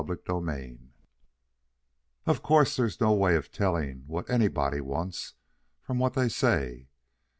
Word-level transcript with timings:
CHAPTER 0.03 0.15
XIV 0.15 0.79
"Of 2.25 2.41
course, 2.41 2.75
there's 2.75 2.99
no 2.99 3.13
way 3.13 3.35
of 3.35 3.51
telling 3.51 4.05
what 4.07 4.27
anybody 4.31 4.81
wants 4.81 5.35
from 5.79 5.99
what 5.99 6.15
they 6.15 6.27
say." 6.27 6.87